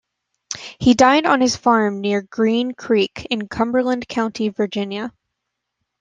He 0.79 0.95
died 0.95 1.27
on 1.27 1.41
his 1.41 1.55
farm 1.55 2.01
near 2.01 2.23
Green 2.23 2.73
Creek 2.73 3.27
in 3.29 3.47
Cumberland 3.47 4.07
County, 4.07 4.49
Virginia. 4.49 5.13